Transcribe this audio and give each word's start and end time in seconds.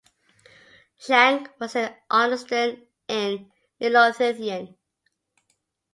Schank 0.99 1.49
was 1.59 1.75
in 1.75 1.93
Arniston 2.09 2.87
in 3.07 3.51
Midlothian. 3.79 4.75